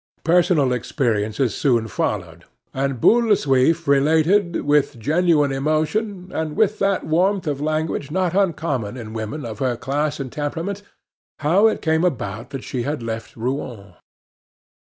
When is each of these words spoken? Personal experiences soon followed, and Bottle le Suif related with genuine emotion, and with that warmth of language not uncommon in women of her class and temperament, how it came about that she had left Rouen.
Personal 0.23 0.73
experiences 0.73 1.53
soon 1.53 1.87
followed, 1.87 2.45
and 2.73 2.99
Bottle 2.99 3.27
le 3.29 3.35
Suif 3.35 3.85
related 3.85 4.61
with 4.61 4.97
genuine 4.97 5.51
emotion, 5.51 6.31
and 6.33 6.57
with 6.57 6.79
that 6.79 7.03
warmth 7.03 7.45
of 7.45 7.61
language 7.61 8.09
not 8.09 8.33
uncommon 8.33 8.97
in 8.97 9.13
women 9.13 9.45
of 9.45 9.59
her 9.59 9.77
class 9.77 10.19
and 10.19 10.31
temperament, 10.31 10.81
how 11.41 11.67
it 11.67 11.83
came 11.83 12.03
about 12.03 12.49
that 12.49 12.63
she 12.63 12.81
had 12.81 13.03
left 13.03 13.35
Rouen. 13.37 13.93